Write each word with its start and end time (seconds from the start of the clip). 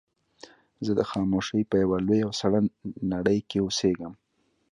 زه 0.85 0.91
د 0.99 1.01
خاموشۍ 1.11 1.61
په 1.69 1.75
يوه 1.83 1.97
لويه 2.05 2.23
او 2.27 2.31
سړه 2.41 2.59
نړۍ 3.13 3.39
کې 3.49 3.57
اوسېږم. 3.61 4.13